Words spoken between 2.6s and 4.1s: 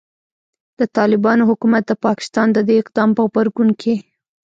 دې اقدام په غبرګون کې